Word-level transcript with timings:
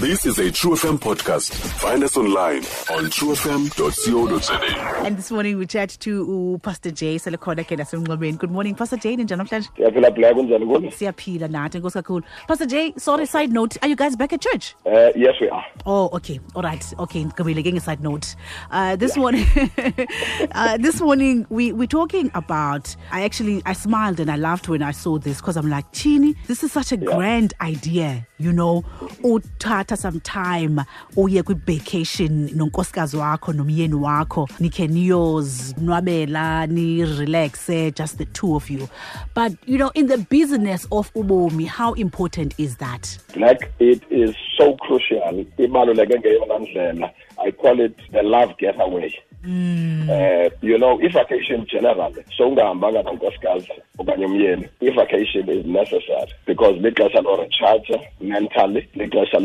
This 0.00 0.26
is 0.26 0.38
a 0.38 0.50
True 0.50 0.72
FM 0.72 0.98
podcast. 0.98 1.54
Find 1.80 2.04
us 2.04 2.18
online 2.18 2.58
on 2.92 3.06
truefm.co.za. 3.06 4.54
And 5.06 5.16
this 5.16 5.30
morning 5.30 5.56
we 5.56 5.66
chat 5.66 5.88
to 6.00 6.54
uh, 6.56 6.58
Pastor 6.58 6.90
Jay 6.90 7.16
Selekhona 7.16 7.64
ke 7.64 7.78
nasemnqobeni. 7.80 8.36
Good 8.38 8.50
morning 8.50 8.74
Pastor 8.74 8.98
Jay 8.98 9.16
njani 9.16 9.38
namhlanje? 9.38 9.68
siyaphila 9.76 10.10
phila 10.14 10.34
kunjani 10.34 10.66
kuni 10.66 10.90
Siyaphila 10.92 11.48
nathi 11.48 11.78
nkosi 11.80 11.94
kakhulu. 12.02 12.22
Pastor 12.46 12.66
Jay, 12.66 12.92
sorry 12.98 13.24
side 13.26 13.52
note, 13.52 13.78
are 13.82 13.88
you 13.88 13.96
guys 13.96 14.16
back 14.16 14.32
at 14.34 14.40
church? 14.42 14.74
uh, 14.84 15.10
yes 15.16 15.34
we 15.40 15.48
are 15.48 15.64
Oh, 15.86 16.10
okay. 16.12 16.40
All 16.54 16.62
right. 16.62 16.84
Okay. 16.98 17.24
Ngibile 17.24 17.54
getting 17.62 17.76
a 17.76 17.80
side 17.80 18.02
note. 18.02 18.34
Uh, 18.72 18.96
this 18.96 19.16
morning, 19.16 19.46
uh, 20.52 20.76
this 20.78 21.00
morning 21.00 21.46
we 21.48 21.70
we're 21.72 21.86
talking 21.86 22.30
about. 22.34 22.94
I 23.12 23.22
actually 23.24 23.62
I 23.64 23.72
smiled 23.72 24.18
and 24.20 24.30
I 24.30 24.36
laughed 24.36 24.68
when 24.68 24.82
I 24.82 24.90
saw 24.90 25.18
this 25.18 25.40
because 25.40 25.56
I'm 25.56 25.70
like, 25.70 25.90
Chini, 25.92 26.34
this 26.48 26.62
is 26.64 26.72
such 26.72 26.90
a 26.92 26.96
grand 26.96 27.54
idea. 27.62 28.26
You 28.38 28.52
know, 28.52 28.84
uthatha 29.86 29.96
some 29.96 30.20
time 30.20 30.84
uye 31.16 31.42
kwi 31.42 31.54
vacation 31.54 32.50
nonkosikazi 32.54 33.16
wakho 33.16 33.52
nomyeni 33.52 33.94
wakho 33.94 34.48
nikhe 34.60 34.86
niyozonwabela 34.86 36.66
ni 36.66 37.04
relax 37.04 37.70
just 37.94 38.18
the 38.18 38.24
two 38.24 38.56
of 38.56 38.70
you. 38.70 38.88
But 39.34 39.52
you 39.66 39.78
know, 39.78 39.90
in 39.94 40.06
the 40.06 40.18
business 40.18 40.86
of 40.90 41.12
ubomi, 41.14 41.66
how 41.66 41.92
important 41.94 42.54
is 42.58 42.76
that? 42.76 43.18
like 43.36 43.70
it 43.78 44.02
is 44.10 44.34
so 44.56 44.74
crucial 44.76 45.44
ibaluleke 45.58 46.18
ngeyona 46.18 46.58
ndlela 46.58 47.10
i 47.46 47.52
call 47.52 47.80
it 47.80 47.96
the 48.12 48.22
love 48.22 48.54
getaway 48.58 49.12
uh, 50.10 50.50
you 50.62 50.78
know 50.78 51.00
i-vacation 51.02 51.66
generally 51.66 52.24
sowungahambanga 52.36 53.02
nonkosikazi 53.02 53.72
okanye 53.98 54.26
umyeni 54.26 54.68
i-vacation 54.80 55.48
is 55.48 55.66
necessary 55.66 56.32
because 56.46 56.80
lixesha 56.80 57.20
lorecharge 57.20 58.00
mentally 58.20 58.88
lixesha 58.94 59.40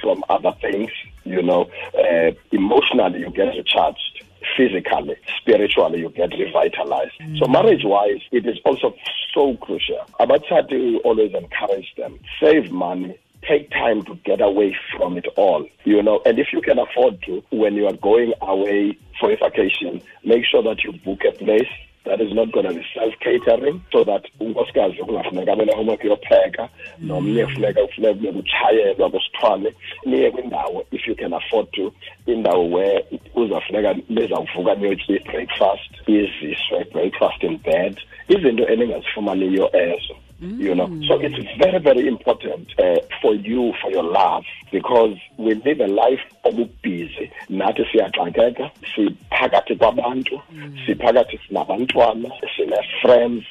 from 0.00 0.22
other 0.28 0.54
things 0.60 0.90
you 1.26 1.42
know 1.42 1.62
uh, 1.94 2.34
emotionally 2.52 3.20
you 3.20 3.30
get 3.30 3.54
recharged 3.54 4.24
physically, 4.56 5.16
spiritually, 5.40 6.00
you 6.00 6.10
get 6.10 6.30
revitalized. 6.32 7.12
So 7.38 7.46
marriage 7.46 7.84
wise, 7.84 8.22
it 8.32 8.46
is 8.46 8.58
also 8.64 8.94
so 9.34 9.56
crucial. 9.56 10.04
Abatshati 10.20 10.72
we 10.72 10.98
always 10.98 11.34
encourage 11.34 11.92
them, 11.96 12.18
save 12.40 12.70
money, 12.70 13.18
take 13.46 13.70
time 13.70 14.02
to 14.04 14.14
get 14.24 14.40
away 14.40 14.76
from 14.96 15.16
it 15.16 15.26
all, 15.36 15.66
you 15.84 16.02
know, 16.02 16.20
and 16.24 16.38
if 16.38 16.48
you 16.52 16.60
can 16.60 16.78
afford 16.78 17.22
to, 17.22 17.42
when 17.50 17.74
you 17.74 17.86
are 17.86 17.96
going 17.96 18.32
away 18.40 18.98
for 19.20 19.30
a 19.30 19.36
vacation, 19.36 20.02
make 20.24 20.44
sure 20.44 20.62
that 20.62 20.82
you 20.84 20.92
book 21.04 21.20
a 21.28 21.32
place 21.32 21.68
that 22.08 22.20
is 22.20 22.32
not 22.32 22.50
going 22.52 22.66
to 22.66 22.74
be 22.74 22.84
self-catering 22.94 23.84
so 23.92 24.02
that 24.04 24.24
unkosikazi 24.40 24.96
kungafuneka 24.96 25.52
abe 25.52 25.64
nehoma 25.64 25.96
kuyopheka 25.96 26.68
nomnye 26.98 27.44
mm. 27.44 27.54
funeka 27.54 27.86
kufuneka 27.86 28.14
kube 28.14 28.32
kutshayelwa 28.32 29.10
kusithwale 29.10 29.74
niye 30.04 30.30
kwindawo 30.30 30.86
if 30.92 31.08
you 31.08 31.14
can 31.14 31.32
afford 31.34 31.70
to 31.70 31.92
indawo 32.26 32.70
where 32.70 33.04
uzafuneka 33.34 33.94
bezawuvuka 34.08 34.74
niyotya 34.74 35.16
i-breakfast 35.16 35.90
iziswe 36.06 36.84
breakfast 36.92 37.42
in 37.42 37.58
bed 37.58 38.00
izinto 38.28 38.68
eningazifumaniyo 38.68 39.70
ezo 39.76 40.16
you 40.40 40.74
know. 40.74 40.88
So 41.08 41.18
it's 41.20 41.36
very 41.58 41.78
very 41.78 42.06
important 42.06 42.68
uh, 42.78 43.00
for 43.20 43.34
you 43.34 43.72
for 43.82 43.90
your 43.90 44.04
love 44.04 44.44
because 44.70 45.16
we 45.36 45.54
live 45.54 45.80
a 45.80 45.86
life 45.86 46.20
obubhizi. 46.44 47.30
Nathi 47.50 47.84
siyaxakeka 47.92 48.70
siphakathi 48.94 49.76
kwabantu 49.76 50.40
siphakathi 50.86 51.38
sinabantwana 51.48 52.30
sine-friends 52.56 53.44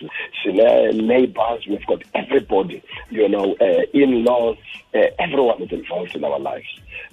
sine-neighbors 0.44 1.68
we've 1.68 1.86
got 1.86 2.04
everybody 2.14 2.82
you 3.12 3.28
know 3.28 3.56
uh, 3.62 3.84
in-laws 3.94 4.58
uh, 4.94 5.08
everyone 5.20 5.62
is 5.64 5.72
involved 5.72 6.16
in 6.16 6.24
our 6.24 6.40
lives 6.40 6.68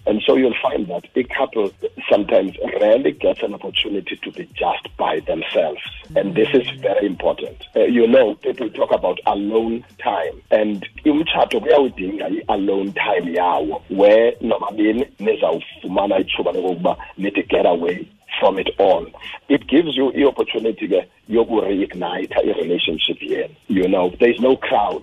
and 0.07 0.23
so 0.27 0.37
you'll 0.37 0.55
find 0.63 0.87
that 0.89 1.07
a 1.17 1.25
couple 1.25 1.73
sometimes 2.11 2.57
rarely 2.81 3.13
gets 3.13 3.43
an 3.43 3.55
opportunity 3.55 4.17
to 4.17 4.31
be 4.33 4.45
just 4.55 4.95
by 4.97 5.21
themselves. 5.21 5.81
And 6.15 6.35
this 6.35 6.49
is 6.53 6.69
very 6.81 7.07
important. 7.07 7.65
Uh, 7.75 7.85
you 7.85 8.07
know, 8.07 8.35
people 8.37 8.69
talk 8.71 8.93
about 8.93 9.19
alone 9.27 9.85
time. 10.03 10.43
And 10.51 10.87
umtshato 11.05 11.61
kuyawudinga 11.61 12.31
i-alone 12.31 12.93
time 12.93 13.35
yawo 13.35 13.83
where 13.89 14.35
nomabini 14.41 15.07
nizawufumana 15.19 16.19
ithuba 16.19 16.53
lokokuba 16.53 16.97
nithi 17.19 17.43
get 17.49 17.67
away 17.67 18.07
from 18.41 18.59
it 18.59 18.69
all. 18.79 19.07
It 19.49 19.67
gives 19.67 19.97
you 19.97 20.13
the 20.13 20.25
opportunity 20.27 20.89
ke 20.89 21.09
yoku-reignite 21.31 22.33
i-relationship 22.37 23.19
yenu. 23.21 23.55
You 23.69 23.89
know, 23.89 24.13
there's 24.21 24.41
no 24.41 24.57
crowd. 24.57 25.03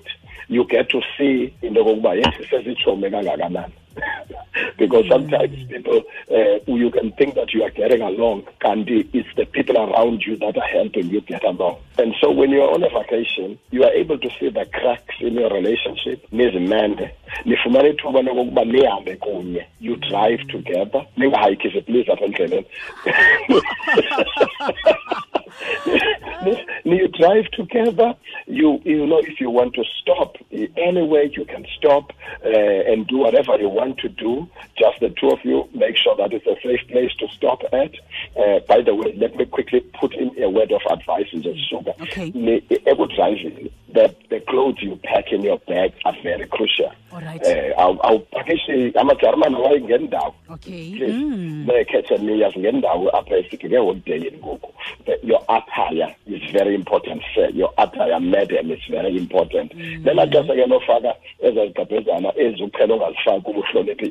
You 0.51 0.65
get 0.65 0.89
to 0.89 1.01
see 1.17 1.53
into 1.61 1.79
yokokuba 1.79 2.15
yes 2.17 2.33
sesitshomi 2.49 3.09
kangakanani. 3.09 3.71
because 4.77 5.07
sometimes 5.07 5.63
people 5.69 6.03
uh, 6.29 6.59
you 6.67 6.91
can 6.91 7.13
think 7.13 7.35
that 7.35 7.53
you 7.53 7.63
are 7.63 7.69
getting 7.69 8.01
along 8.01 8.43
kanti 8.59 9.07
it's 9.13 9.29
the 9.37 9.45
people 9.45 9.77
around 9.77 10.21
you 10.23 10.35
that 10.37 10.57
are 10.57 10.67
helping 10.67 11.09
you 11.09 11.21
get 11.21 11.41
along. 11.45 11.77
And 11.97 12.13
so 12.19 12.29
when 12.31 12.49
you're 12.49 12.69
on 12.69 12.83
a 12.83 12.89
vacation 12.89 13.57
you 13.69 13.83
are 13.85 13.93
able 13.93 14.17
to 14.17 14.29
see 14.39 14.49
the 14.49 14.65
cracks 14.65 15.15
in 15.21 15.35
your 15.35 15.49
relationship. 15.49 16.27
Nizimende 16.31 17.11
nifumana 17.45 17.87
ithuba 17.89 18.21
lokokuba 18.21 18.65
nihambe 18.65 19.15
kunye. 19.15 19.65
You 19.79 19.95
drive 19.95 20.45
together. 20.49 21.05
Ningahayikisi 21.17 21.81
please 21.81 22.11
apha 22.11 22.25
endleleni 22.25 22.65
you 26.83 27.07
drive 27.07 27.45
together 27.51 28.15
you 28.47 28.79
you 28.83 29.05
know 29.05 29.19
if 29.19 29.39
you 29.39 29.49
want 29.49 29.73
to 29.75 29.83
stop 30.01 30.35
anywhere 30.77 31.23
you 31.23 31.45
can 31.45 31.65
stop 31.77 32.11
uh, 32.45 32.49
and 32.91 33.07
do 33.07 33.17
whatever 33.19 33.55
you 33.59 33.69
want 33.69 33.97
to 33.99 34.09
do 34.09 34.47
just 34.77 34.99
the 34.99 35.09
two 35.09 35.29
of 35.29 35.39
you 35.43 35.67
make 35.73 35.95
sure 35.97 36.15
that 36.17 36.33
it's 36.33 36.45
a 36.47 36.55
safe 36.63 36.87
place 36.87 37.11
to 37.19 37.27
stop 37.37 37.61
at 37.73 37.91
uh, 38.37 38.59
by 38.67 38.81
the 38.81 38.93
way 38.95 39.13
let 39.17 39.35
me 39.35 39.45
quickly 39.45 39.79
put 39.99 40.13
in 40.15 40.31
a 40.43 40.49
word 40.49 40.71
of 40.71 40.81
advice 40.89 41.27
nje 41.33 41.55
sugar 41.69 41.93
Okay. 42.01 42.31
Ekudriving 42.85 43.71
the 43.93 44.15
the 44.29 44.39
clothes 44.39 44.81
you 44.81 44.95
pack 45.03 45.31
in 45.31 45.41
your 45.43 45.57
bag 45.67 45.91
are 46.05 46.15
very 46.23 46.47
crucial 46.47 46.91
All 47.13 47.19
right. 47.21 47.41
uh, 47.45 48.05
awupakishe 48.07 48.91
amajarmani 48.99 49.55
wayengendawo 49.55 50.33
Okay. 50.49 50.91
please 50.97 51.13
Mm. 51.13 51.65
bekhethe 51.67 52.17
niyas 52.17 52.57
ngendawo 52.57 53.09
apha 53.17 53.37
esikike 53.37 53.77
holideyini 53.77 54.37
ngoku 54.37 54.73
But 55.05 55.23
your 55.23 55.41
attire 55.47 56.15
is 56.33 56.51
very 56.51 56.75
important 56.75 57.21
sir. 57.35 57.49
Your 57.53 57.73
attire 57.77 58.19
madam 58.19 58.71
is 58.71 58.79
very 58.89 59.17
important. 59.17 59.73
Lelaa 60.05 60.25
xesha 60.25 60.55
ke 60.55 60.65
lofaka 60.67 61.15
ezazigqabhezana 61.43 62.33
ezi 62.37 62.63
uqhela 62.63 62.93
ongazifaki 62.93 63.41
kuba 63.41 63.61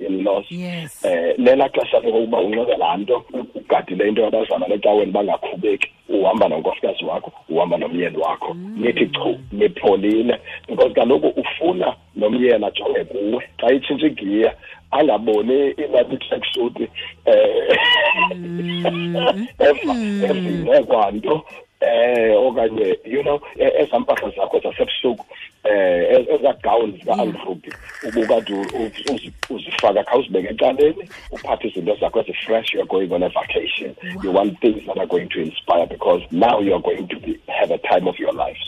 in-laws 0.07 0.47
Yes. 0.51 1.05
eh 1.05 1.35
lelaa 1.39 1.69
xesha 1.69 2.01
lokokuba 2.01 2.39
unxibe 2.39 2.77
laa 2.77 2.97
nto 2.97 3.25
ugadile 3.55 4.09
into 4.09 4.23
yabazana 4.23 4.69
necaweni 4.69 5.13
bangakhubeki 5.13 5.89
uhamba 6.09 6.49
nonkosikazi 6.49 7.05
wakho 7.05 7.33
uhamba 7.49 7.77
nomyeni 7.79 8.17
wakho. 8.17 8.55
Nithi 8.55 9.07
chu 9.07 9.39
nipholile 9.53 10.39
because 10.69 10.95
kaloku 10.95 11.29
ufuna 11.29 11.97
nomyeni 12.17 12.65
ajonge 12.65 13.05
kuwe. 13.05 13.49
Xa 13.61 13.73
itshintsha 13.73 14.07
igiya 14.07 14.55
angaboni 14.91 15.71
inathi 15.71 16.17
tracksuit 16.17 16.81
eh 16.81 17.79
evine 20.31 20.83
kwanto 20.83 21.45
eh 21.81 22.37
okanye 22.47 22.99
you 23.05 23.23
know 23.23 23.41
eh, 23.59 23.73
ezaa 23.79 23.99
mpahla 23.99 24.31
zakho 24.31 24.61
zasebusuku 24.61 25.27
eh 25.65 26.27
ezaa 26.35 26.53
gowns 26.53 26.95
zika-alrubi 26.95 27.73
ubukade 28.09 28.55
uzifaka 29.51 30.05
khawuzibeke 30.05 30.49
ecaleni 30.49 31.09
uphathe 31.33 31.69
izinto 31.69 31.95
zakho 32.01 32.21
ezi-fresh 32.21 32.75
you're 32.75 32.89
going 32.89 33.15
on 33.15 33.23
a 33.23 33.29
vacation 33.29 33.95
you 34.25 34.35
want 34.35 34.61
things 34.61 34.87
that 34.87 34.99
are 34.99 35.07
going 35.07 35.27
to 35.27 35.41
inspire 35.41 35.87
because 35.87 36.25
now 36.31 36.61
you're 36.61 36.83
going 36.83 37.07
to 37.09 37.17
be, 37.21 37.41
have 37.47 37.71
a 37.75 37.79
time 37.79 38.09
of 38.09 38.19
your 38.19 38.33
lives 38.33 38.61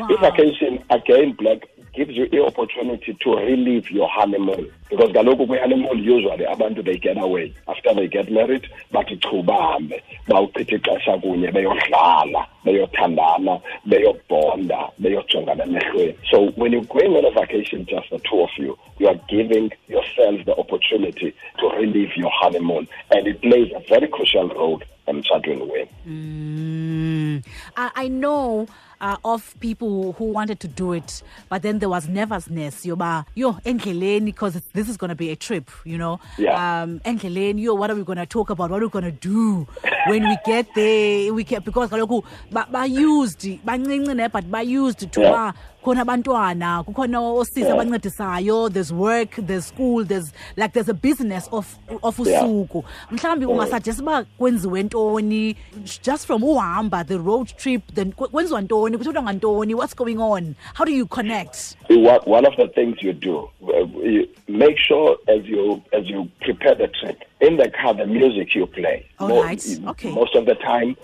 Wow. 0.00 0.08
i-vacation 0.10 0.78
again 0.90 1.32
black 1.32 1.58
gives 1.94 2.16
you 2.16 2.28
the 2.28 2.42
opportunity 2.44 3.14
to 3.14 3.36
relive 3.36 3.90
your 3.90 4.08
honeymoon 4.08 4.70
because 4.88 5.10
kaloku 5.12 5.46
kwi-honeymoon 5.46 5.98
usually 5.98 6.46
abantu 6.46 6.82
they 6.82 6.98
get 6.98 7.18
away 7.18 7.54
after 7.68 7.94
they 7.94 8.08
get 8.08 8.30
married 8.30 8.68
bathi 8.92 9.16
chu 9.16 9.42
bahambe 9.42 10.02
bawuchitha 10.28 10.76
ixesha 10.76 11.18
kunye 11.18 11.52
beyodlala 11.52 12.46
beyothandana 12.64 13.60
beyobonda 13.84 14.88
beyojongana 14.98 15.64
emehlweni 15.64 16.14
so 16.30 16.52
when 16.56 16.72
you're 16.72 16.86
going 16.86 17.16
on 17.16 17.24
a 17.24 17.30
vacation 17.30 17.86
just 17.86 18.10
the 18.10 18.18
two 18.18 18.40
of 18.40 18.50
you 18.58 18.78
you 18.98 19.08
are 19.08 19.20
giving 19.28 19.70
yourself 19.88 20.44
the 20.44 20.52
opportunity 20.52 21.34
to 21.58 21.68
relive 21.68 22.12
your 22.16 22.32
honeymoon 22.40 22.86
and 23.10 23.26
it 23.26 23.40
plays 23.40 23.72
a 23.76 23.80
very 23.88 24.08
crucial 24.08 24.48
role 24.48 24.82
emtshatweni 25.06 25.62
wenu. 25.62 25.88
Mm. 26.06 27.42
I, 27.76 27.90
I 27.94 28.08
know 28.08 28.66
uh, 29.00 29.16
of 29.24 29.54
people 29.60 30.12
who 30.14 30.24
wanted 30.26 30.60
to 30.60 30.68
do 30.68 30.92
it, 30.92 31.22
but 31.48 31.62
then 31.62 31.78
there 31.78 31.88
was 31.88 32.08
nervousness. 32.08 32.84
Yoba, 32.84 33.26
yo, 33.34 33.52
endleleni, 33.64 34.26
because 34.26 34.60
this 34.72 34.88
is 34.88 34.96
going 34.96 35.08
to 35.08 35.14
be 35.14 35.30
a 35.30 35.36
trip, 35.36 35.70
you 35.84 35.98
know. 35.98 36.20
Yeah. 36.38 36.82
Um, 36.82 37.00
endleleni, 37.00 37.60
yo, 37.62 37.74
what 37.74 37.90
are 37.90 37.94
we 37.94 38.04
going 38.04 38.18
to 38.18 38.26
talk 38.26 38.50
about? 38.50 38.70
What 38.70 38.82
are 38.82 38.86
we 38.86 38.90
going 38.90 39.04
to 39.04 39.10
do 39.12 39.66
when 40.06 40.28
we 40.28 40.36
get 40.44 40.74
there? 40.74 41.32
We 41.32 41.44
get 41.44 41.64
because 41.64 41.90
kaloku 41.90 42.24
ba, 42.50 42.86
used, 42.86 43.46
but 43.64 44.50
ba 44.50 44.62
used 44.62 44.98
to 45.12 45.20
Yeah. 45.20 45.52
Khona 45.82 46.00
abantwana 46.02 46.82
kukhona 46.84 47.20
Yeah. 47.56 47.72
abancedisayo 47.72 48.68
there's 48.72 48.92
work 48.92 49.30
there's 49.46 49.66
school 49.68 50.04
there's 50.04 50.32
like 50.56 50.72
there's 50.72 50.88
a 50.88 50.94
business 50.94 51.48
of 51.52 51.78
of 52.02 52.18
usuku 52.18 52.84
mhlawumbi 53.10 53.46
ungasuggest 53.46 54.00
uba 54.00 54.24
kwenziwe 54.38 54.82
ntoni 54.82 55.56
just 56.02 56.26
from 56.26 56.44
uhamba 56.44 57.04
the 57.04 57.16
road 57.18 57.46
trip 57.56 57.82
then 57.94 58.12
kwenziwa 58.12 58.60
ntoni 58.60 58.98
kuthethwa 58.98 59.22
ngantoni 59.22 59.74
what's 59.74 59.96
going 59.96 60.16
on 60.18 60.54
how 60.74 60.84
do 60.86 60.92
you 60.92 61.06
connect 61.06 61.56
One 61.90 62.20
one 62.26 62.46
of 62.48 62.56
the 62.56 62.68
things 62.68 63.02
you 63.02 63.12
do, 63.12 63.50
uh, 63.62 63.86
you 64.04 64.28
make 64.48 64.76
sure 64.78 65.16
as 65.26 65.44
you 65.46 65.82
as 65.92 66.06
you 66.06 66.28
prepare 66.40 66.74
the 66.76 66.88
trip 66.88 67.18
in 67.40 67.56
the 67.56 67.68
car, 67.70 67.94
the 67.96 68.06
music 68.06 68.54
you 68.54 68.66
play. 68.66 69.06
All 69.18 69.28
Mo- 69.28 69.42
right, 69.42 69.62
okay. 69.88 70.12
Most 70.12 70.36
of 70.36 70.44
the 70.46 70.54
time, 70.54 70.96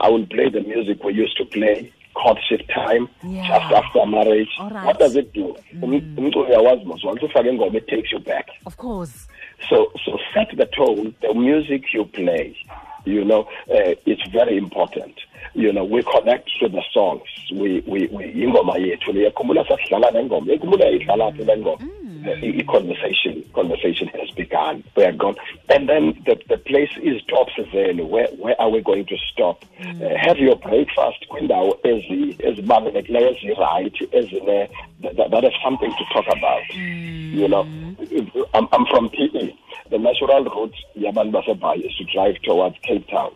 I 0.00 0.08
will 0.08 0.26
play 0.26 0.48
the 0.50 0.60
music 0.60 1.02
we 1.02 1.12
used 1.14 1.36
to 1.38 1.44
play. 1.44 1.92
Courtship 2.22 2.62
time, 2.74 3.08
Yeah. 3.22 3.46
just 3.48 3.72
after 3.78 4.06
marriage. 4.06 4.48
Right. 4.60 4.72
Mm. 4.72 4.84
What 4.86 4.98
does 4.98 5.14
it 5.16 5.32
do? 5.32 5.56
Umculo 5.82 6.46
uyawazi 6.48 6.84
mos, 6.84 7.04
once 7.04 7.22
ufake 7.26 7.48
ingoma, 7.48 7.76
it 7.76 7.86
takes 7.86 8.10
you 8.12 8.18
back. 8.18 8.46
of 8.66 8.76
course 8.76 9.28
So, 9.68 9.92
so 10.04 10.18
set 10.34 10.48
the 10.56 10.66
tone. 10.66 11.14
The 11.20 11.34
music 11.34 11.82
you 11.92 12.04
play, 12.04 12.56
you 13.04 13.24
know, 13.24 13.42
uh, 13.70 13.94
it's 14.06 14.26
very 14.30 14.56
important. 14.56 15.14
You 15.54 15.72
know, 15.72 15.84
we 15.84 16.02
connect 16.02 16.48
to 16.60 16.68
the 16.68 16.82
songs. 16.92 17.22
We, 17.52 17.82
we, 17.86 18.06
we, 18.08 18.24
ingoma 18.44 18.74
yethu 18.78 19.12
niyakhumbula 19.12 19.64
sasidlala 19.68 20.10
nengoma. 20.12 20.52
Ikhumbula 20.52 20.90
idlala 20.90 21.32
phi 21.36 21.44
le 21.44 21.56
ngoma? 21.56 21.84
The 22.40 22.62
conversation, 22.64 23.44
conversation 23.54 24.08
has 24.08 24.30
begun. 24.30 24.84
We 24.96 25.04
are 25.04 25.12
gone, 25.12 25.36
and 25.68 25.88
then 25.88 26.22
the, 26.26 26.40
the 26.48 26.58
place 26.58 26.90
is 27.02 27.22
stops 27.22 27.52
then. 27.72 28.08
Where, 28.08 28.28
where 28.28 28.60
are 28.60 28.70
we 28.70 28.80
going 28.80 29.06
to 29.06 29.16
stop? 29.32 29.64
Uh, 29.80 30.16
have 30.16 30.38
your 30.38 30.56
breakfast. 30.56 31.26
Kwindawo 31.28 31.78
ezi 31.82 32.36
ezibalulekileyo 32.38 33.30
ezirayight 33.30 34.14
ezine 34.14 34.68
that, 35.02 35.30
that 35.30 35.44
have 35.44 35.52
something 35.62 35.90
to 35.90 36.04
talk 36.12 36.26
about. 36.36 36.62
You 36.74 37.48
know, 37.48 37.62
I'm, 38.54 38.68
I'm 38.72 38.86
from 38.86 39.10
PE. 39.10 39.54
The 39.90 39.98
natural 39.98 40.44
route 40.44 40.74
yabantu 40.96 41.32
baseBhayi 41.32 41.86
is 41.86 41.94
to 41.96 42.04
drive 42.04 42.36
towards 42.42 42.76
Cape 42.82 43.08
Town. 43.08 43.32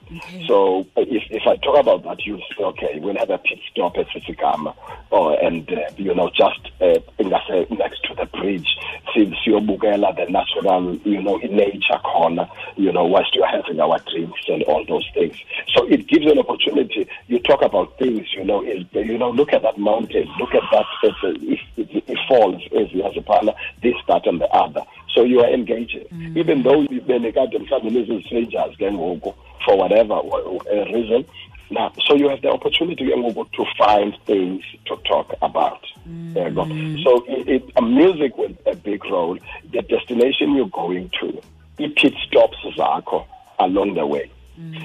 So 0.47 0.81
uh, 0.97 1.01
if, 1.01 1.25
if 1.31 1.47
I 1.47 1.57
talk 1.57 1.79
about 1.79 2.05
that, 2.05 2.25
you 2.27 2.39
say, 2.57 2.65
okay, 2.65 2.99
we'll 2.99 3.17
have 3.17 3.31
a 3.31 3.39
pit 3.39 3.59
stop 3.71 3.97
at 3.97 4.07
Tsitsikamma, 4.09 4.75
or 5.11 5.39
and 5.43 5.71
uh, 5.73 5.91
you 5.97 6.15
know 6.15 6.31
just 6.31 6.71
uh, 6.81 6.99
in 7.19 7.31
that, 7.31 7.71
next 7.71 8.05
to 8.05 8.15
the 8.15 8.27
bridge, 8.27 8.77
see 9.15 9.33
siyobukela 9.45 10.15
the 10.17 10.31
natural, 10.31 10.95
you 11.05 11.23
know, 11.23 11.39
in 11.39 11.57
nature 11.57 11.99
corner, 12.05 12.49
you 12.77 12.93
know, 12.93 13.05
whilst 13.05 13.35
you're 13.35 13.47
having 13.47 13.81
our 13.81 13.99
drinks 14.11 14.41
and 14.49 14.63
all 14.65 14.85
those 14.87 15.09
things. 15.15 15.37
So 15.75 15.87
it 15.89 16.07
gives 16.07 16.27
an 16.27 16.39
opportunity. 16.39 17.09
You 17.29 17.39
talk 17.41 17.63
about 17.63 17.99
things, 17.99 18.27
you 18.35 18.45
know, 18.45 18.63
is 18.63 18.85
you 18.93 19.19
know, 19.19 19.31
look 19.31 19.53
at 19.53 19.63
that 19.63 19.79
mountain, 19.79 20.29
look 20.39 20.55
at 20.55 20.63
that. 20.73 20.87
It, 21.03 21.59
it, 21.77 22.05
it 22.07 22.19
falls 22.29 22.63
as 22.79 22.93
you 22.93 23.23
partner, 23.23 23.53
this, 23.83 23.95
that, 24.09 24.27
and 24.27 24.41
the 24.41 24.49
other. 24.49 24.83
So 25.15 25.25
you 25.25 25.41
are 25.41 25.51
engaging, 25.51 26.07
even 26.37 26.63
though 26.63 26.81
you 26.83 27.01
benekade 27.01 27.59
mhlawumbi 27.59 27.91
lezi 27.91 28.25
strangers 28.25 28.77
ke 28.77 28.91
ngoku 28.91 29.35
for 29.65 29.77
whatever 29.77 30.15
uh, 30.15 30.85
reason. 30.93 31.25
Now, 31.71 31.91
so 32.07 32.15
you 32.15 32.29
have 32.29 32.43
the 32.43 32.51
opportunity 32.51 33.07
to 33.07 33.65
find 33.79 34.15
things 34.27 34.63
to 34.87 34.97
talk 35.09 35.35
about. 35.41 35.81
There 36.05 36.49
you 36.49 36.55
go. 36.55 36.65
So 37.03 37.25
it, 37.27 37.49
it, 37.49 37.83
music 37.83 38.37
with 38.37 38.57
a 38.67 38.77
big 38.77 39.03
role. 39.07 39.39
The 39.73 39.81
destination 39.81 40.55
you're 40.55 40.67
going 40.69 41.11
to, 41.21 41.43
it 41.79 41.97
pit 41.97 42.13
stops 42.27 42.59
zakho 42.77 43.25
along 43.59 43.95
the 43.95 44.07
way. 44.07 44.31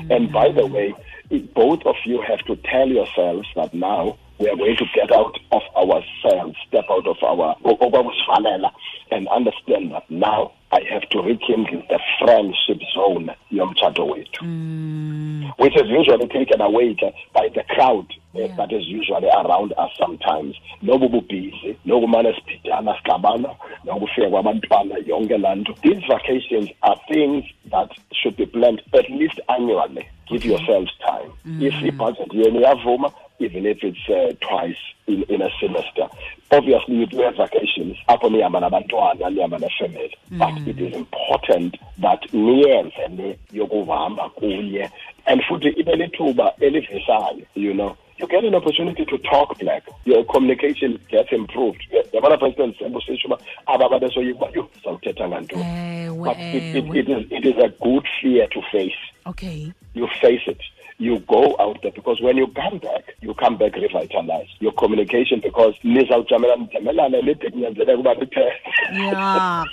And 0.09 0.31
by 0.31 0.49
the 0.51 0.65
way, 0.65 0.95
it, 1.29 1.53
both 1.53 1.85
of 1.85 1.95
you 2.05 2.21
have 2.21 2.39
to 2.45 2.55
tell 2.55 2.87
yourselves 2.87 3.47
that 3.55 3.73
now 3.73 4.17
we 4.39 4.49
are 4.49 4.55
going 4.55 4.75
to 4.77 4.85
get 4.93 5.11
out 5.11 5.37
of 5.51 5.61
ourselves, 5.75 6.55
step 6.67 6.85
out 6.89 7.07
of 7.07 7.17
our 7.23 7.55
okwabusfanela, 7.63 8.71
and 9.11 9.27
understand 9.29 9.91
that 9.91 10.09
now 10.09 10.51
I 10.71 10.81
have 10.91 11.07
to 11.09 11.21
rekindle 11.21 11.81
the 11.89 11.99
friendship 12.19 12.79
zone 12.93 13.29
yomtshato 13.51 14.05
wethu 14.09 14.43
which 15.57 15.75
is 15.75 15.87
usually 15.87 16.27
taken 16.27 16.59
away 16.61 16.93
by 17.33 17.47
the 17.55 17.63
crowd 17.69 18.05
uh, 18.11 18.13
Yeah. 18.39 18.55
that 18.57 18.71
is 18.71 18.85
usually 18.85 19.29
around 19.29 19.73
us 19.77 19.89
sometimes. 19.97 20.55
Nobu 20.83 21.09
bubhizi 21.09 21.75
nokumane 21.85 22.33
siphidana 22.35 22.95
sixabana 22.97 23.55
nokufika 23.85 24.29
kwabantwana 24.29 24.95
yonke 25.07 25.37
laa 25.37 25.55
nto. 25.55 25.73
These 25.81 26.01
vacations 26.07 26.69
are 26.83 26.99
things 27.07 27.45
that 27.71 27.89
should 28.13 28.35
be 28.37 28.45
planned 28.45 28.81
at 28.93 29.09
least 29.09 29.39
annually. 29.47 30.05
Give 30.27 30.45
yourselves 30.45 30.91
time. 30.99 31.31
If 31.61 31.73
ibudget 31.81 32.33
yenu 32.33 32.59
iyavuma 32.59 33.11
even 33.39 33.65
if 33.65 33.83
it's 33.83 34.09
uh, 34.09 34.33
twice 34.47 34.77
in, 35.07 35.23
in 35.23 35.41
a 35.41 35.49
semester. 35.59 36.07
Obviously 36.51 36.95
you 36.95 37.05
do 37.05 37.21
have 37.21 37.35
vacations. 37.35 37.97
Apho 38.07 38.29
nihamba 38.29 38.59
nabantwana 38.59 39.29
nihamba 39.29 39.59
nefamily 39.59 40.13
but 40.31 40.67
it 40.67 40.79
is 40.79 40.95
important 40.95 41.77
that 41.99 42.21
niyenze 42.33 43.07
le 43.15 43.37
yokuhamba 43.53 44.29
kunye. 44.29 44.89
And 45.25 45.41
futhi 45.41 45.69
ibe 45.69 45.95
lithuba 45.95 46.53
elivisayo 46.59 47.45
you 47.55 47.73
know. 47.73 47.97
You 48.19 48.27
get 48.27 48.43
an 48.43 48.55
opportunity 48.55 49.05
to 49.05 49.17
talk 49.19 49.59
black 49.59 49.83
your 50.05 50.25
communication 50.25 50.99
gets 51.09 51.31
improved. 51.31 51.83
Yabona 52.13 52.39
for 52.39 52.47
instance 52.47 52.77
uba 53.25 53.37
aba 53.67 53.89
babesoyika 53.89 54.35
uba 54.35 54.51
yho 54.55 54.69
sawuthetha 54.83 55.27
ngantoni? 55.27 56.05
Ewe, 56.05 56.23
but 56.23 56.37
it, 56.39 56.75
it, 56.75 56.95
it, 56.95 57.09
is, 57.09 57.31
it 57.31 57.45
is 57.45 57.63
a 57.63 57.69
good 57.83 58.07
fear 58.21 58.47
to 58.47 58.61
face. 58.71 58.95
Okay 59.27 59.73
you 59.97 60.07
face 60.21 60.41
it. 60.47 60.59
You 60.99 61.19
go 61.19 61.55
out 61.59 61.81
there 61.83 61.91
because 61.91 62.19
when 62.21 62.37
you 62.37 62.47
come 62.47 62.79
back, 62.79 63.15
you 63.21 63.33
come 63.35 63.57
back 63.57 63.75
revitalized. 63.75 64.51
Your 64.59 64.71
communication 64.71 65.41
because. 65.41 65.75
Yeah 68.93 69.65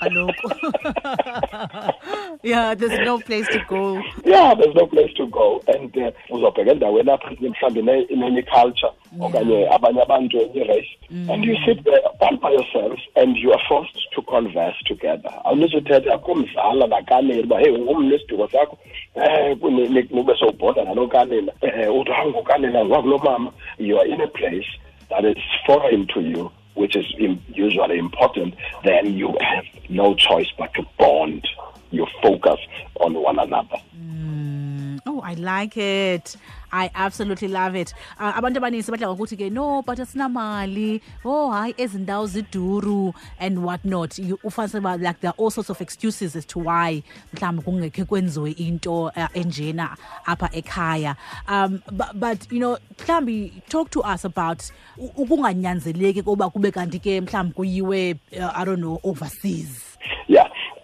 yeah 2.43 2.75
there's 2.75 3.01
no 3.01 3.19
place 3.19 3.47
to 3.49 3.61
go. 3.69 4.03
Yeah 4.25 4.55
there's 4.55 4.75
no 4.75 4.87
place 4.87 5.13
to 5.15 5.27
go. 5.27 5.63
And 5.69 5.97
uh, 5.97 6.11
uzobheka 6.31 6.71
endaweni 6.71 7.11
apha 7.11 7.31
mhlawumbi 7.31 7.81
ine- 7.81 8.07
inenye 8.09 8.43
culture 8.43 8.93
okanye 9.21 9.69
abanye 9.71 10.03
abantu 10.03 10.41
enye 10.41 10.65
race. 10.65 10.89
And 11.11 11.45
you 11.45 11.57
sit 11.67 11.85
there 11.85 12.01
all 12.21 12.37
by 12.37 12.51
yourself 12.51 12.99
and 13.17 13.37
you 13.37 13.53
are 13.53 13.63
forced 13.69 14.11
to 14.15 14.23
converse 14.23 14.77
together. 14.87 15.33
Awunizuthetha 15.45 16.19
kumzala 16.19 16.87
nakanini 16.87 17.43
uba 17.43 17.59
hey 17.59 17.71
ungumni 17.71 18.17
isiduko 18.17 18.49
sakho. 18.49 18.79
Um 19.15 19.77
nube 20.11 20.35
sowubhoda 20.39 20.85
nalo 20.85 21.09
kanina. 21.09 21.53
Um 21.63 21.97
uthi 22.01 22.13
hayi 22.13 22.31
ngukanina 22.31 22.85
ngwakulo 22.85 23.19
mama 23.19 23.53
you 23.79 23.99
are 24.01 24.09
in 24.09 24.21
a 24.21 24.27
place 24.27 24.67
that 25.09 25.25
is 25.25 25.37
foreign 25.67 26.07
to 26.07 26.21
you 26.21 26.51
which 26.75 26.97
is 26.97 27.07
usually 27.49 27.99
important 27.99 28.55
then 28.85 29.15
you 29.15 29.37
have 29.41 29.65
no 29.89 30.15
choice 30.15 30.51
but 30.59 30.73
to 30.75 30.83
bond 30.99 31.47
you 31.91 32.07
focus 32.23 32.59
on 33.01 33.15
one 33.15 33.39
another 33.39 33.77
mm. 33.97 34.65
Oh, 35.07 35.21
I 35.21 35.35
like 35.35 35.77
it. 35.77 36.37
I 36.75 36.91
absolutely 36.97 37.47
love 37.47 37.77
it. 37.77 37.95
Uh, 38.19 38.33
abantu 38.33 38.59
abaninzi 38.59 38.91
badla 38.91 39.07
ngokuthi 39.07 39.37
ke 39.39 39.53
no 39.53 39.83
but 39.83 39.99
asinamali. 39.99 41.01
Oh, 41.25 41.51
hayi 41.51 41.75
ezi 41.79 41.99
ndawo 41.99 42.27
ziduru 42.27 43.15
and 43.39 43.63
what 43.63 43.85
not. 43.85 44.19
You 44.19 44.39
ufanele 44.43 44.81
uba 44.81 44.97
like 44.97 45.21
there 45.21 45.31
are 45.31 45.35
all 45.39 45.51
sorts 45.51 45.71
of 45.71 45.81
excuses 45.81 46.35
as 46.35 46.45
to 46.47 46.59
why 46.59 47.03
mhlawumbi 47.35 47.63
kungekhe 47.63 48.05
kwenziwe 48.05 48.59
into 48.59 49.05
uh, 49.05 49.29
enjena 49.35 49.97
apha 50.27 50.51
ekhaya. 50.53 51.17
Um 51.47 51.81
but, 51.93 52.19
but 52.19 52.53
you 52.53 52.59
know 52.59 52.77
mhlawumbi 52.99 53.63
talk 53.69 53.91
to 53.91 54.01
us 54.01 54.25
about 54.25 54.65
ukunganyanzeleki 54.99 56.25
koba 56.25 56.51
kube 56.51 56.73
kanti 56.73 56.99
ke 56.99 57.21
mhlawumbi 57.21 57.55
kuyiwe 57.55 58.19
uh, 58.41 58.51
I 58.55 58.65
don't 58.65 58.81
know 58.81 58.99
overseas. 59.05 59.94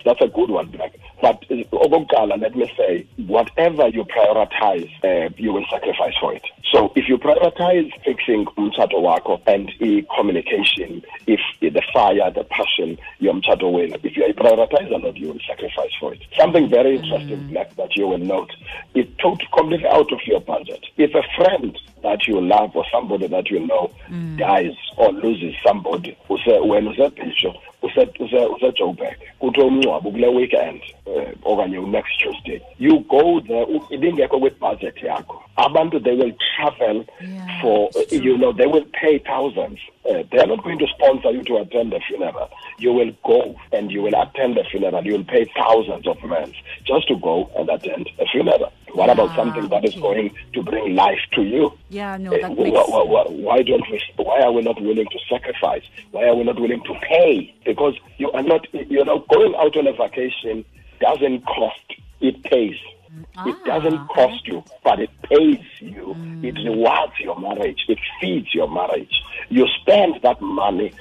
That's 0.04 0.20
a 0.20 0.28
good 0.28 0.50
one, 0.50 0.68
Black. 0.70 0.94
But 1.20 1.44
uh, 1.50 2.26
let 2.26 2.56
me 2.56 2.72
say, 2.76 3.06
whatever 3.26 3.88
you 3.88 4.04
prioritize, 4.04 4.90
uh, 5.04 5.30
you 5.36 5.52
will 5.52 5.66
sacrifice 5.70 6.14
for 6.18 6.32
it. 6.34 6.42
So 6.72 6.92
if 6.96 7.08
you 7.08 7.18
prioritize 7.18 7.90
fixing 8.04 8.46
umtshato 8.56 9.00
wako 9.02 9.42
and 9.46 9.68
uh, 9.68 10.14
communication, 10.16 11.02
if 11.26 11.40
the 11.60 11.82
fire, 11.92 12.30
the 12.30 12.44
passion, 12.44 12.98
your 13.18 13.34
umtshato 13.34 13.70
wena, 13.72 13.98
if 14.02 14.16
you 14.16 14.22
prioritize 14.34 14.90
a 14.90 14.98
lot, 14.98 15.16
you 15.16 15.28
will 15.28 15.40
sacrifice 15.46 15.90
for 15.98 16.14
it. 16.14 16.22
Something 16.38 16.70
very 16.70 16.96
interesting, 16.96 17.48
Black, 17.48 17.74
that 17.76 17.96
you 17.96 18.06
will 18.08 18.18
note, 18.18 18.50
it 18.94 19.18
took 19.18 19.38
completely 19.56 19.88
out 19.88 20.12
of 20.12 20.20
your 20.26 20.40
budget. 20.40 20.80
If 20.96 21.14
a 21.14 21.22
friend 21.36 21.78
that 22.02 22.26
you 22.26 22.40
love 22.40 22.70
or 22.74 22.84
somebody 22.92 23.26
that 23.28 23.50
you 23.50 23.60
know 23.66 23.90
dies 24.36 24.74
or 24.96 25.12
loses 25.12 25.54
somebody, 25.66 26.16
use- 26.30 26.60
wena 26.64 26.90
usebhisho 26.90 27.54
use- 27.82 28.46
usejoburg 28.56 29.16
kuthiwa 29.38 29.66
umngcwabo 29.66 30.10
kule 30.10 30.26
weekend 30.28 30.82
um 31.06 31.24
okanye 31.44 31.78
next 31.78 32.18
tuesday 32.18 32.60
you 32.78 32.98
go 32.98 33.40
there 33.40 33.62
u- 33.62 33.86
ibingekho 33.90 34.38
kwibudget 34.40 35.02
yakho. 35.02 35.42
Abantu 35.56 36.00
they 36.00 36.14
will 36.16 36.32
travel 36.56 37.04
Yeah, 37.20 37.60
for 37.60 37.90
you 38.10 38.38
know 38.38 38.52
they 38.52 38.66
will 38.66 38.84
pay 38.92 39.18
thousands 39.18 39.78
uh, 40.04 40.22
they 40.30 40.38
are 40.40 40.46
not 40.46 40.62
going 40.64 40.78
to 40.78 40.86
sponsor 40.86 41.30
you 41.30 41.42
to 41.42 41.56
attend 41.58 41.92
the 41.92 42.00
funeral. 42.00 42.48
You 42.78 42.92
will 42.94 43.12
go 43.24 43.54
and 43.72 43.90
you 43.92 44.02
will 44.02 44.14
attend 44.22 44.56
the 44.56 44.64
funeral. 44.64 45.04
You 45.06 45.12
will 45.18 45.24
pay 45.24 45.44
thousands 45.54 46.06
of 46.06 46.16
rands 46.22 46.56
just 46.84 47.08
to 47.08 47.16
go 47.16 47.50
and 47.58 47.68
attend 47.68 48.08
a 48.18 48.26
funeral 48.26 48.72
what 48.94 49.10
about 49.10 49.34
something 49.34 49.68
that 49.68 49.84
is 49.84 49.94
going 49.96 50.30
to 50.54 50.62
bring 50.62 50.94
life 50.94 51.18
to 51.34 51.42
you? 51.42 51.72
Yeah, 51.88 52.16
no, 52.16 52.32
uh, 52.34 52.38
that 52.42 52.52
wh- 52.52 52.58
makes 52.62 52.78
wh- 52.78 53.06
wh- 53.06 53.30
why 53.44 53.62
don't 53.62 53.84
we 53.90 54.00
why 54.16 54.40
are 54.42 54.52
we 54.52 54.62
not 54.62 54.80
willing 54.80 55.06
to 55.06 55.18
sacrifice? 55.28 55.82
Why 56.12 56.24
are 56.28 56.34
we 56.34 56.44
not 56.44 56.60
willing 56.60 56.82
to 56.84 56.94
pay? 57.08 57.54
Because 57.64 57.94
you 58.18 58.30
are 58.32 58.42
not 58.42 58.66
you 58.72 59.04
know 59.04 59.24
going 59.32 59.54
out 59.56 59.76
on 59.76 59.86
a 59.86 59.92
vacation 59.92 60.64
doesn't 61.00 61.44
cost 61.46 61.80
it 62.20 62.42
pays. 62.44 62.76
It 63.08 63.24
Ah, 63.36 63.56
doesn't 63.64 64.06
cost 64.08 64.46
you 64.46 64.62
but 64.84 65.00
it 65.00 65.10
pays 65.22 65.64
you. 65.80 66.16
It 66.42 66.54
Mm. 66.56 66.64
rewards 66.70 67.12
your 67.20 67.38
marriage. 67.38 67.84
It 67.88 67.98
feeds 68.20 68.54
your 68.54 68.68
marriage. 68.68 69.14
You 69.50 69.66
spend 69.80 70.20
that 70.22 70.40
money 70.40 70.92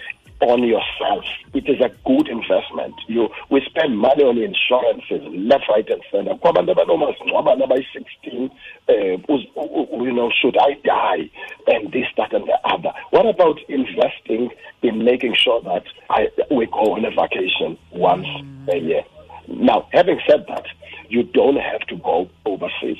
on 0.41 0.63
yourself. 0.63 1.25
It 1.53 1.67
is 1.67 1.81
a 1.81 1.91
good 2.05 2.27
investment. 2.29 2.95
You 3.07 3.29
spend 3.79 3.97
money 3.97 4.23
on 4.23 4.37
insurances 4.37 5.21
left 5.47 5.63
right 5.69 5.87
and 5.89 6.01
center. 6.11 6.35
Kwabantu 6.35 6.71
abanomasingcwabane 6.71 7.63
abayi-16 7.63 8.51
uh, 8.89 10.03
you 10.03 10.11
know 10.11 10.31
should 10.41 10.57
i 10.57 10.73
die? 10.83 11.29
And 11.67 11.91
this 11.91 12.07
that 12.17 12.33
and 12.33 12.45
the 12.45 12.57
other. 12.65 12.91
What 13.11 13.25
about 13.25 13.59
investing 13.69 14.49
in 14.81 15.03
making 15.03 15.35
sure 15.35 15.61
that 15.61 15.83
I, 16.09 16.29
we 16.51 16.65
go 16.67 16.95
on 16.95 17.05
a 17.05 17.11
vacation 17.11 17.77
once 17.91 18.27
a 18.71 18.77
year? 18.77 19.03
Now 19.47 19.87
having 19.91 20.19
said 20.27 20.45
that 20.47 20.65
you 21.09 21.23
don't 21.23 21.57
have 21.57 21.81
to 21.87 21.95
go 21.97 22.29
overseas 22.45 22.97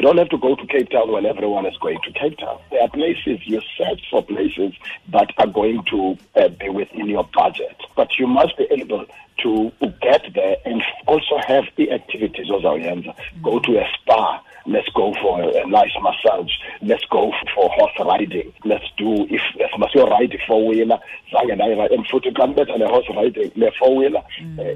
you 0.00 0.06
don't 0.06 0.16
have 0.16 0.30
to 0.30 0.38
go 0.38 0.56
to 0.56 0.66
Cape 0.66 0.88
Town 0.88 1.12
when 1.12 1.26
everyone 1.26 1.66
is 1.66 1.76
going 1.76 1.98
to 2.04 2.12
Cape 2.12 2.38
Town. 2.38 2.58
There 2.70 2.80
are 2.80 2.88
places 2.88 3.38
you 3.44 3.60
search 3.76 4.00
for 4.10 4.22
places 4.22 4.72
that 5.12 5.30
are 5.36 5.46
going 5.46 5.84
to 5.90 6.16
uh, 6.36 6.48
be 6.48 6.70
within 6.70 7.06
your 7.06 7.28
budget, 7.34 7.76
but 7.96 8.08
you 8.18 8.26
must 8.26 8.56
be 8.56 8.66
able 8.70 9.04
to 9.42 9.70
get 10.00 10.22
there 10.34 10.56
and 10.64 10.82
also 11.06 11.36
have 11.46 11.64
the 11.76 11.90
activities. 11.92 12.48
Ozayenza. 12.48 13.14
Go 13.42 13.58
to 13.58 13.78
a 13.78 13.86
spa. 13.92 14.42
Let's 14.64 14.88
go 14.94 15.12
for 15.20 15.42
a, 15.42 15.64
a 15.64 15.66
nice 15.66 15.92
massage. 16.00 16.52
Let's 16.80 17.04
go 17.10 17.30
for 17.54 17.68
horse 17.68 17.92
riding. 17.98 18.54
Let's 18.64 18.84
do 18.96 19.26
if 19.28 19.42
let's 19.58 19.76
must 19.76 19.94
you 19.94 20.04
ride 20.04 20.34
four 20.46 20.66
wheeler. 20.66 20.98
Zange 21.30 21.58
nayi 21.58 21.92
and 21.92 22.06
futhi 22.06 22.32
xa 22.32 22.46
nibetha 22.46 22.78
ne 22.78 22.86
horse 22.86 23.08
riding 23.14 23.52
ne 23.54 23.70
four 23.78 23.96
wheeler 23.96 24.22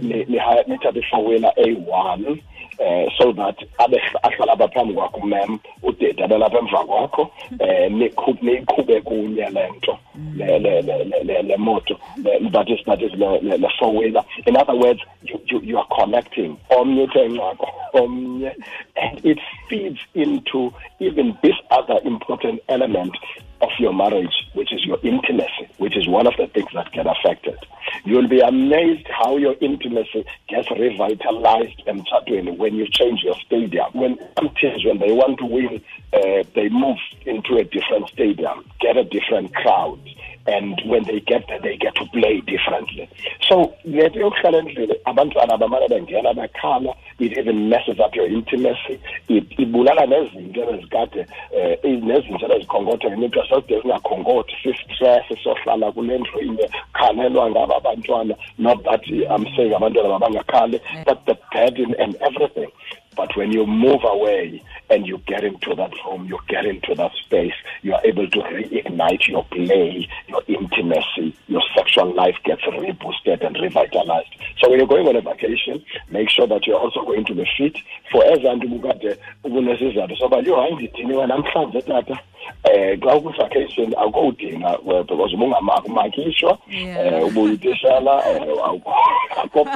ni 0.02 0.24
nithathe 0.26 1.02
four 1.10 1.24
wheeler 1.24 1.50
A1 1.56 2.42
eh 2.78 3.08
so 3.18 3.32
that 3.32 3.56
abe 3.78 4.00
ahlala 4.22 4.52
apha 4.52 4.68
phambi 4.68 4.94
kwakho 4.94 5.20
mem 5.26 5.58
udede 5.82 6.24
abelapha 6.24 6.58
emva 6.58 6.84
kwakho 6.84 7.30
eh 7.58 7.90
niqhube 7.92 9.00
kunye 9.00 9.48
le 9.50 10.60
le 10.60 11.42
le 11.42 11.56
moto. 11.56 11.98
Le- 12.16 12.50
that 12.50 12.68
is 12.68 12.80
that 12.86 13.02
is 13.02 13.12
le 13.12 13.68
four 13.78 13.94
wheeler. 13.94 14.24
In 14.46 14.56
other 14.56 14.74
words 14.74 15.00
you, 15.22 15.40
you 15.46 15.60
you 15.60 15.78
are 15.78 15.86
connecting 15.98 16.56
omnye 16.70 17.02
uthe 17.02 17.28
ncako 17.28 17.68
omnye 17.92 18.52
and 18.96 19.24
it 19.24 19.38
feeds 19.68 20.00
into 20.14 20.72
even 21.00 21.36
this 21.42 21.56
other 21.70 22.00
important 22.04 22.60
element 22.68 23.16
of 23.60 23.70
your 23.78 23.92
marriage, 23.92 24.34
which 24.54 24.72
is 24.72 24.84
your 24.84 24.98
intimacy, 25.02 25.68
which 25.78 25.96
is 25.96 26.08
one 26.08 26.26
of 26.26 26.34
the 26.36 26.46
things 26.48 26.68
that 26.74 26.92
get 26.92 27.06
affected. 27.06 27.58
You'll 28.04 28.28
be 28.28 28.40
amazed 28.40 29.06
how 29.08 29.36
your 29.36 29.54
intimacy 29.60 30.24
gets 30.48 30.70
revitalized 30.70 31.82
and 31.86 32.06
suddenly 32.10 32.52
when 32.52 32.74
you 32.74 32.86
change 32.88 33.22
your 33.22 33.36
stadium. 33.46 33.86
When 33.92 34.18
teams, 34.60 34.84
when 34.84 34.98
they 34.98 35.12
want 35.12 35.38
to 35.38 35.46
win, 35.46 35.82
uh, 36.12 36.44
they 36.54 36.68
move 36.68 36.98
into 37.26 37.56
a 37.56 37.64
different 37.64 38.08
stadium, 38.08 38.64
get 38.80 38.96
a 38.96 39.04
different 39.04 39.54
crowd. 39.54 39.98
And 40.46 40.78
when 40.84 41.04
they 41.04 41.20
get 41.20 41.46
there, 41.48 41.60
they 41.60 41.76
get 41.76 41.94
to 41.94 42.04
play 42.06 42.40
differently. 42.40 43.08
So, 43.48 43.74
lento 43.84 44.18
yokuhlala 44.20 44.58
endlini 44.58 44.94
abantwana 45.06 45.56
bamane 45.56 45.88
bengena 45.88 46.34
bekhala 46.34 46.94
it 47.18 47.38
even 47.38 47.68
messes 47.68 48.00
up 48.00 48.14
your 48.14 48.26
intimacy. 48.26 49.00
It 49.28 49.48
ibulala 49.58 50.06
nezinto 50.06 50.70
ezikade 50.70 51.26
eh 51.52 51.78
nezinto 51.82 52.46
ezikhongotha 52.56 53.10
ngemntu 53.10 53.42
asode 53.42 53.80
zingakhongothi 53.80 54.54
si-stress 54.62 55.24
sohlala 55.42 55.92
kule 55.92 56.18
ndlu 56.18 56.40
inye 56.40 56.70
khalelwa 56.92 57.50
ngaba 57.50 57.76
abantwana. 57.76 58.34
Not 58.58 58.82
that 58.84 59.02
i'm 59.06 59.46
saying 59.56 59.72
abantwana 59.72 60.08
mabangakhali 60.08 60.80
but 61.06 61.24
the 61.26 61.36
burden 61.52 61.94
and 61.98 62.16
everything 62.20 62.70
but 63.16 63.36
when 63.36 63.52
you 63.52 63.66
move 63.66 64.00
away 64.04 64.62
and 64.90 65.06
you 65.06 65.18
get 65.26 65.44
into 65.44 65.74
that 65.74 65.92
room, 66.04 66.26
you 66.26 66.38
get 66.48 66.64
into 66.64 66.94
that 66.94 67.12
space, 67.24 67.54
you 67.82 67.94
are 67.94 68.00
able 68.04 68.28
to 68.28 68.38
reignite 68.40 69.26
your 69.28 69.44
play, 69.44 70.08
your 70.28 70.42
intimacy, 70.46 71.34
your 71.48 71.62
sexual 71.76 72.14
life 72.14 72.36
gets 72.44 72.62
reboosted 72.62 73.44
and 73.44 73.56
revitalized. 73.60 74.34
So 74.58 74.70
when 74.70 74.78
you're 74.78 74.88
going 74.88 75.08
on 75.08 75.16
a 75.16 75.20
vacation, 75.20 75.84
make 76.10 76.30
sure 76.30 76.46
that 76.46 76.66
you're 76.66 76.78
also 76.78 77.04
going 77.04 77.24
to 77.26 77.34
be 77.34 77.46
fit. 77.56 77.76
For 78.10 78.24
yo 80.44 80.56
hayi 80.56 80.74
ndidiniwe 80.74 81.26
namhlanje 81.26 81.82
tata 81.82 82.18
eh 82.72 82.98
xa 83.00 83.14
ukwi-vacation 83.16 83.94
akowudinga 83.96 84.70
eh, 84.90 85.02
because 85.04 85.34
ubungamakishwa 85.34 86.58
Yeah. 86.70 87.12
eh 87.14 87.26
ubuyitishala 87.26 88.22
eh, 88.30 88.42
akho 88.64 89.66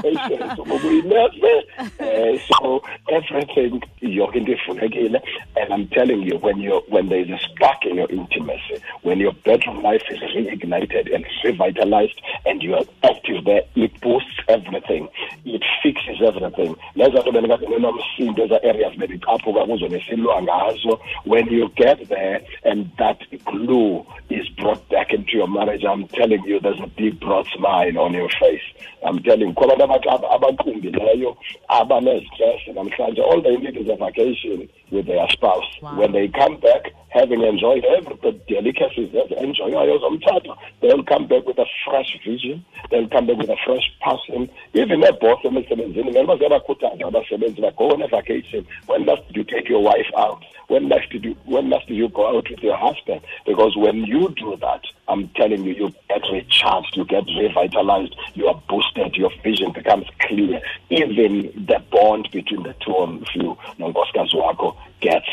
ubuyinese 0.62 1.66
eh 1.98 2.38
so 2.48 2.82
everything 3.08 3.80
yonke 4.00 4.38
into 4.38 4.52
ifulekile 4.52 5.20
and 5.56 5.72
i'm 5.72 5.86
telling 5.88 6.22
you 6.22 6.38
when 6.42 6.60
you 6.60 6.82
when 6.88 7.08
there 7.08 7.20
is 7.20 7.30
a 7.30 7.38
spark 7.38 7.84
in 7.84 7.96
your 7.96 8.10
intimacy 8.12 8.80
when 9.02 9.18
your 9.20 9.32
bedroom 9.44 9.82
life 9.82 10.02
is 10.10 10.20
reignited 10.34 11.14
and 11.14 11.24
revitalized 11.44 12.20
and 12.46 12.62
you 12.62 12.74
are 12.74 12.84
active 13.02 13.44
there 13.44 13.62
it 13.76 14.00
boosts 14.00 14.28
everything. 14.48 15.08
It 15.44 15.62
fixes 15.82 16.20
everything. 16.22 16.74
Leza 16.96 17.20
nto 17.20 17.32
bendikade 17.32 17.66
ninomsindo 17.66 18.44
eza 18.44 18.62
areas 18.62 18.96
bendicaphuka 18.96 19.64
kuzo 19.66 19.88
nesilwa 19.88 20.42
ngazo. 20.42 21.00
When 21.26 21.46
you 21.52 21.68
get 21.76 22.08
there 22.08 22.40
and 22.68 22.90
that 22.98 23.18
glue 23.44 24.04
is 24.30 24.48
brought 24.50 24.86
back 24.90 25.12
into 25.12 25.32
your 25.32 25.48
marriage. 25.48 25.84
I'm 25.84 26.06
telling 26.08 26.42
you 26.44 26.60
there's 26.60 26.80
a 26.80 26.86
big 26.86 27.18
broad 27.20 27.46
smile 27.56 27.98
on 27.98 28.12
your 28.12 28.28
face. 28.40 28.62
I'm 29.04 29.22
telling 29.22 29.54
kwabantu 29.54 30.08
abaqumbileyo 30.34 31.36
abanestress 31.70 32.60
namhlanje 32.74 33.20
all 33.20 33.40
they 33.40 33.56
need 33.56 33.76
is 33.76 33.88
a 33.88 33.96
vacation 33.96 34.68
with 34.90 35.06
their 35.06 35.28
spouse. 35.28 35.64
Wow. 35.82 35.98
when 35.98 36.12
they 36.12 36.28
come 36.28 36.56
back 36.58 36.92
having 37.10 37.42
enjoyed 37.42 37.84
every 37.84 38.16
the 38.22 38.32
delicacies 38.48 39.10
ezenjoyayo 39.14 39.98
zomtshato 39.98 40.56
they'll 40.80 41.02
come 41.02 41.26
back 41.26 41.46
with 41.46 41.58
a 41.58 41.66
fresh 41.84 42.18
vision. 42.24 42.64
They'll 42.90 43.08
come 43.08 43.26
back 43.26 43.36
with 43.38 43.50
a 43.50 43.56
fresh 43.64 43.90
passion. 44.00 44.50
Even 44.74 45.02
ebhoss 45.02 45.44
emisebenzini 45.44 46.10
ngeke 46.10 46.26
bazebakhuthaza 46.26 47.06
abasebenzi 47.06 47.60
ba 47.60 47.70
go 47.70 47.90
on 47.90 48.02
a 48.02 48.08
vacation 48.08 48.66
when 48.86 49.06
last 49.06 49.26
did 49.28 49.36
you 49.36 49.44
take 49.44 49.68
your 49.68 49.82
wife 49.82 50.10
out? 50.16 50.44
When 50.68 50.88
last 50.88 51.10
did 51.10 51.24
you 51.24 51.36
when 51.44 51.70
last 51.70 51.86
did 51.86 51.96
you 51.96 52.08
go 52.08 52.36
out 52.36 52.48
with 52.50 52.62
your 52.62 52.76
husband? 52.76 53.20
Because 53.46 53.76
when 53.76 54.04
you 54.04 54.28
do 54.36 54.56
that 54.60 54.82
i'm 55.08 55.28
telling 55.28 55.64
you 55.64 55.72
you 55.72 55.94
get 56.08 56.22
recharged 56.30 56.94
you 56.94 57.04
get 57.04 57.24
revitalized 57.38 58.14
you 58.34 58.46
are 58.46 58.62
boosted 58.68 59.16
your 59.16 59.30
vision 59.42 59.72
becomes 59.72 60.06
clear. 60.20 60.60
Even 60.90 61.50
the 61.66 61.82
bond 61.90 62.28
between 62.30 62.62
the 62.62 62.74
two 62.84 62.94
of 62.94 63.26
you 63.34 63.56
nonkosikazi 63.78 64.36
wakho 64.36 64.76
gets 65.00 65.28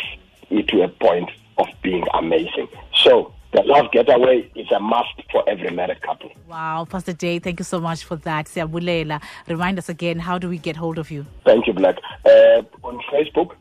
to 0.67 0.81
a 0.81 0.87
point 0.87 1.29
of 1.57 1.67
being 1.81 2.05
amazing 2.13 2.67
so 3.03 3.33
the 3.53 3.61
love 3.63 3.91
getaway 3.91 4.49
is 4.55 4.67
a 4.71 4.79
must 4.79 5.21
for 5.31 5.47
every 5.47 5.71
married 5.71 6.01
couple 6.01 6.31
Wow, 6.47 6.85
Pastor 6.89 7.13
Jay, 7.13 7.39
thank 7.39 7.59
you 7.59 7.65
so 7.65 7.79
much 7.81 8.03
for 8.03 8.17
that. 8.17 8.45
Siyabulela. 8.45 9.21
Remind 9.47 9.79
us 9.79 9.89
again, 9.89 10.19
how 10.19 10.37
do 10.37 10.47
we 10.47 10.57
get 10.57 10.75
hold 10.75 10.99
of 10.99 11.09
you? 11.09 11.25
Thank 11.43 11.65
you, 11.67 11.73
Black. 11.73 11.95
Uh, 12.25 12.61
on 12.83 13.01
Facebook, 13.11 13.55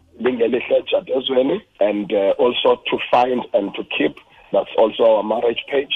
and 1.81 2.13
uh, 2.13 2.35
also 2.39 2.83
to 2.91 2.99
find 3.11 3.41
and 3.53 3.75
to 3.75 3.85
keep, 3.97 4.17
that's 4.53 4.71
also 4.79 5.17
our 5.17 5.23
marriage 5.23 5.65
page. 5.71 5.93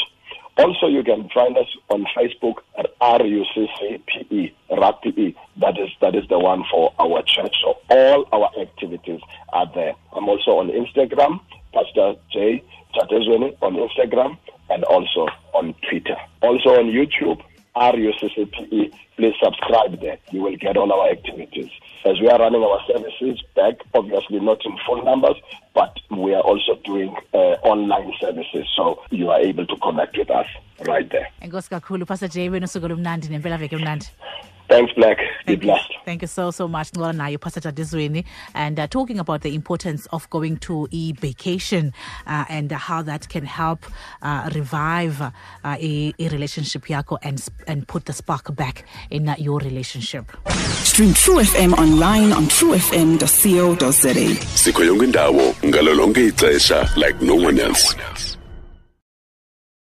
Also, 0.57 0.89
you 0.89 1.05
can 1.05 1.29
find 1.33 1.57
us 1.57 1.69
on 1.89 2.05
Facebook 2.17 2.57
at 2.77 2.87
RUCCPE, 3.01 4.53
RAPE. 4.71 5.37
That 5.61 5.79
is, 5.79 5.91
that 6.01 6.17
is 6.17 6.27
the 6.29 6.39
one 6.39 6.65
for 6.69 6.93
our 6.99 7.23
church. 7.23 7.55
So 7.63 7.79
all 7.91 8.27
our 8.33 8.51
activities 8.61 9.21
are 9.51 9.71
there. 9.73 9.95
I'm 10.13 10.29
also 10.29 10.59
on 10.59 10.69
Instagram, 10.71 11.39
Pastor 11.79 12.15
J. 12.33 12.63
Jadezweni 12.95 13.57
on 13.63 13.77
Instagram, 13.77 14.37
and 14.71 14.83
also 14.85 15.29
on 15.55 15.75
Twitter. 15.89 16.17
Also 16.43 16.71
on 16.71 16.87
YouTube, 16.87 17.41
RUCCPE. 17.77 18.93
Please 19.17 19.35
subscribe 19.43 20.01
there. 20.01 20.19
You 20.31 20.43
will 20.43 20.57
get 20.57 20.77
all 20.77 20.93
our 20.93 21.11
activities. 21.11 21.71
As 22.05 22.21
we 22.21 22.29
are 22.29 22.39
running 22.39 22.63
our 22.63 22.81
services 22.87 23.43
back, 23.55 23.75
obviously 23.95 24.41
not 24.41 24.65
in 24.65 24.77
full 24.87 25.03
numbers, 25.05 25.37
but 25.75 25.97
we 26.11 26.35
are 26.35 26.41
also 26.41 26.77
doing 26.85 27.15
uh, 27.35 27.57
online 27.63 28.13
services, 28.21 28.67
so 28.77 29.03
you 29.11 29.31
are 29.31 29.41
able 29.41 29.67
to 29.67 29.77
connect 29.77 30.17
with 30.17 30.31
us 30.31 30.47
right 30.87 31.09
there. 31.11 31.29
Enkosi 31.43 31.69
kakhulu 31.71 32.07
Pastor 32.07 32.29
Jay 32.29 32.49
wena 32.49 32.67
usuku 32.67 32.89
lomnandi 32.89 33.29
nempela. 33.29 33.59
Thanks 34.69 34.93
black 34.95 35.19
be 35.47 35.57
Thank 35.57 35.89
you, 35.91 35.97
thank 36.05 36.23
you 36.23 36.29
so 36.29 36.51
so 36.51 36.69
much 36.69 36.93
Ngola 36.93 37.13
nayo 37.15 37.41
Pastor 37.41 37.61
Jadezweni 37.61 38.25
and 38.55 38.79
uh, 38.79 38.87
talking 38.87 39.19
about 39.19 39.41
the 39.43 39.55
importance 39.55 40.07
of 40.13 40.29
going 40.31 40.59
to 40.59 40.87
a 40.93 41.13
vacation 41.13 41.93
uh, 42.27 42.45
and 42.49 42.71
how 42.73 43.03
that 43.03 43.29
can 43.29 43.45
help 43.45 43.87
uh, 44.23 44.51
revive 44.55 45.21
uh, 45.23 45.31
a, 45.65 46.13
a 46.19 46.29
relationship 46.29 46.83
yako 46.85 47.19
and 47.23 47.47
and 47.67 47.89
put 47.89 48.05
the 48.05 48.13
spark 48.13 48.55
back 48.55 48.85
in 49.11 49.29
uh, 49.29 49.35
your 49.39 49.59
relationship. 49.61 50.31
Stream 50.85 51.15
True 51.15 51.37
FM 51.41 51.73
online 51.79 52.33
on 52.33 52.45
truefm.co.za. 52.45 54.15
sikho 54.55 54.85
yonke 54.85 55.05
indawo 55.05 55.55
ngalo 55.65 55.95
lonke 55.95 56.27
ixesha 56.27 56.97
like 56.97 57.21
no 57.23 57.35
one 57.35 57.59
else 57.59 58.38